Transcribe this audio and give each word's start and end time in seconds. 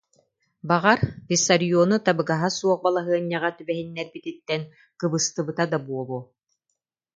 Баҕар, 0.69 0.99
Виссариону 1.29 1.97
табыгаһа 2.07 2.49
суох 2.57 2.79
балаһыанньаҕа 2.85 3.49
түбэһин- 3.57 3.93
нэрбититтэн 3.97 4.61
кыбыстыбыта 4.99 5.63
да 5.71 5.77
буолуо 5.85 6.21